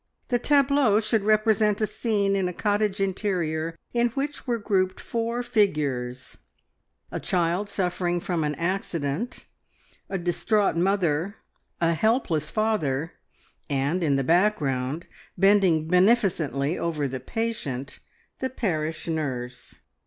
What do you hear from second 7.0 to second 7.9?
a child